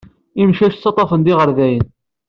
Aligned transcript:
Imcac 0.41 0.73
ttaḍḍafen-d 0.75 1.27
iɣerdayen. 1.31 1.85